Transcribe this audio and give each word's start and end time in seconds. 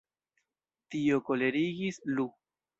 Tio 0.95 1.21
kolerigis 1.29 2.05
Lu. 2.17 2.29